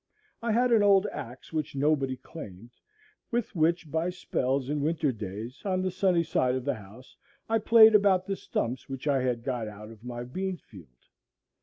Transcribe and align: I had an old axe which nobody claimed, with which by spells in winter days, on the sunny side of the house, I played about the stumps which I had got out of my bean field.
I 0.41 0.51
had 0.51 0.71
an 0.71 0.81
old 0.81 1.05
axe 1.11 1.53
which 1.53 1.75
nobody 1.75 2.17
claimed, 2.17 2.71
with 3.29 3.55
which 3.55 3.91
by 3.91 4.09
spells 4.09 4.67
in 4.67 4.81
winter 4.81 5.11
days, 5.11 5.61
on 5.63 5.83
the 5.83 5.91
sunny 5.91 6.23
side 6.23 6.55
of 6.55 6.65
the 6.65 6.73
house, 6.73 7.15
I 7.47 7.59
played 7.59 7.93
about 7.93 8.25
the 8.25 8.35
stumps 8.35 8.89
which 8.89 9.07
I 9.07 9.21
had 9.21 9.43
got 9.43 9.67
out 9.67 9.91
of 9.91 10.03
my 10.03 10.23
bean 10.23 10.57
field. 10.57 11.05